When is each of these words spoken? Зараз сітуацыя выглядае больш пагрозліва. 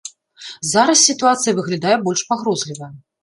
Зараз 0.69 1.03
сітуацыя 1.09 1.53
выглядае 1.59 1.95
больш 2.09 2.25
пагрозліва. 2.33 2.91